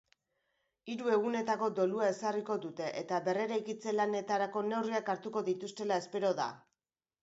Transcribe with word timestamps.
Hiru 0.93 1.11
egunetako 1.15 1.69
dolua 1.81 2.09
ezarriko 2.15 2.57
dute 2.65 2.89
eta 3.03 3.21
berreraikitze 3.31 3.97
lanetarako 4.01 4.67
neurriak 4.75 5.17
hartuko 5.17 5.49
dituztela 5.55 6.05
espero 6.05 6.39
da. 6.45 6.55